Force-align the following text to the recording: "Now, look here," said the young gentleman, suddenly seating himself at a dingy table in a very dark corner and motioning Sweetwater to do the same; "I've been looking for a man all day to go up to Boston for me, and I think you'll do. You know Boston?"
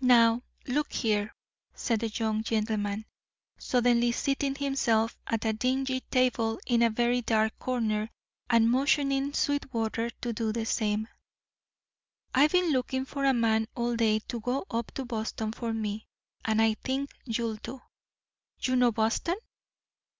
"Now, 0.00 0.44
look 0.68 0.92
here," 0.92 1.34
said 1.74 1.98
the 1.98 2.06
young 2.06 2.44
gentleman, 2.44 3.04
suddenly 3.58 4.12
seating 4.12 4.54
himself 4.54 5.18
at 5.26 5.44
a 5.44 5.52
dingy 5.54 6.02
table 6.02 6.60
in 6.68 6.82
a 6.82 6.90
very 6.90 7.20
dark 7.20 7.58
corner 7.58 8.10
and 8.48 8.70
motioning 8.70 9.32
Sweetwater 9.34 10.10
to 10.20 10.32
do 10.32 10.52
the 10.52 10.66
same; 10.66 11.08
"I've 12.32 12.52
been 12.52 12.70
looking 12.70 13.04
for 13.06 13.24
a 13.24 13.34
man 13.34 13.66
all 13.74 13.96
day 13.96 14.20
to 14.28 14.38
go 14.38 14.64
up 14.70 14.92
to 14.94 15.04
Boston 15.04 15.50
for 15.50 15.72
me, 15.72 16.06
and 16.44 16.62
I 16.62 16.74
think 16.74 17.10
you'll 17.24 17.56
do. 17.56 17.82
You 18.60 18.76
know 18.76 18.92
Boston?" 18.92 19.34